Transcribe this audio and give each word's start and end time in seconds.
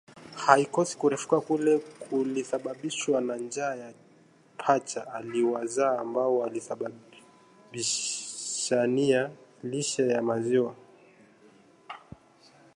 Haikosi 0.35 0.97
kurefuka 0.97 1.41
kule 1.41 1.77
kulisababishwa 1.79 3.21
na 3.21 3.35
njaa 3.35 3.75
ya 3.75 3.93
pacha 4.57 5.13
aliowazaa 5.13 5.99
ambao 5.99 6.37
walibishania 6.37 9.31
lishe 9.63 10.07
ya 10.07 10.21
maziwa 10.21 10.75